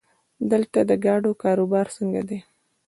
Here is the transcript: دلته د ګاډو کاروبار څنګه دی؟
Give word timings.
دلته 0.51 0.79
د 0.89 0.91
ګاډو 1.05 1.31
کاروبار 1.43 1.85
څنګه 1.95 2.21
دی؟ 2.29 2.39